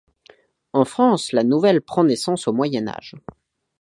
[0.73, 3.13] En France, la nouvelle prend naissance au Moyen Âge.